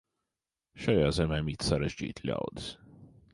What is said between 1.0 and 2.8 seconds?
zemē mīt sarežģīti ļaudis.